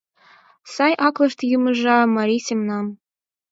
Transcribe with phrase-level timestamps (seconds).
[0.73, 2.85] Сай аклышт йымыжа марий семнам.